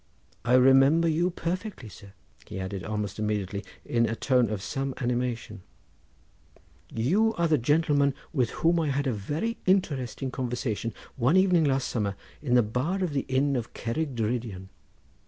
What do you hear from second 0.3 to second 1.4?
I remember you